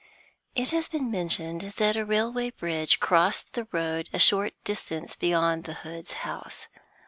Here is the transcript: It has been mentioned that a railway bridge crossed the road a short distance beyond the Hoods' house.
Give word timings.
It 0.55 0.71
has 0.71 0.87
been 0.89 1.11
mentioned 1.11 1.61
that 1.77 1.95
a 1.95 2.03
railway 2.03 2.49
bridge 2.49 2.99
crossed 2.99 3.53
the 3.53 3.67
road 3.71 4.09
a 4.11 4.17
short 4.17 4.55
distance 4.63 5.15
beyond 5.15 5.65
the 5.65 5.73
Hoods' 5.85 6.13
house. 6.25 6.67